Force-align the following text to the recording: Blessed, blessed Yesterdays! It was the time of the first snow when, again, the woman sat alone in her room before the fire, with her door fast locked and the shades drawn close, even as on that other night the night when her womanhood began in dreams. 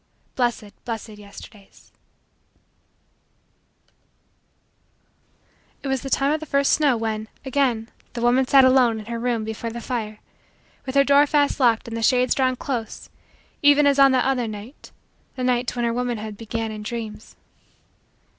Blessed, 0.35 0.73
blessed 0.83 1.09
Yesterdays! 1.09 1.91
It 5.83 5.89
was 5.89 6.01
the 6.01 6.09
time 6.09 6.31
of 6.33 6.39
the 6.39 6.47
first 6.47 6.73
snow 6.73 6.97
when, 6.97 7.27
again, 7.45 7.87
the 8.13 8.21
woman 8.23 8.47
sat 8.47 8.65
alone 8.65 8.99
in 8.99 9.05
her 9.05 9.19
room 9.19 9.43
before 9.43 9.69
the 9.69 9.79
fire, 9.79 10.19
with 10.87 10.95
her 10.95 11.03
door 11.03 11.27
fast 11.27 11.59
locked 11.59 11.87
and 11.87 11.95
the 11.95 12.01
shades 12.01 12.33
drawn 12.33 12.55
close, 12.55 13.11
even 13.61 13.85
as 13.85 13.99
on 13.99 14.11
that 14.13 14.25
other 14.25 14.47
night 14.47 14.91
the 15.35 15.43
night 15.43 15.75
when 15.75 15.85
her 15.85 15.93
womanhood 15.93 16.35
began 16.35 16.71
in 16.71 16.81
dreams. 16.81 17.35